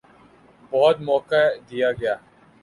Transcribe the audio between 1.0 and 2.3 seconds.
موقع دیا گیا۔